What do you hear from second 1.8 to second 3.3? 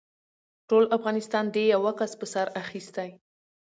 کس په سر اخيستی.